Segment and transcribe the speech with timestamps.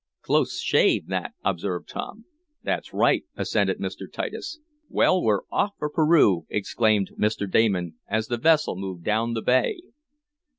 [0.23, 2.25] "Close shave that," observed Tom.
[2.63, 4.11] "That's right," assented Mr.
[4.11, 4.59] Titus.
[4.89, 7.47] "Well, we're off for Peru!" exclaimed Mr.
[7.47, 9.77] Damon, as the vessel moved down the bay.